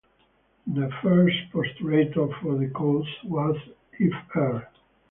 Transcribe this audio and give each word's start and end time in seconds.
The 0.65 0.89
first 1.03 1.37
postulator 1.53 2.27
for 2.41 2.57
the 2.57 2.69
cause 2.73 3.05
was 3.23 3.55
Fr. 4.33 4.61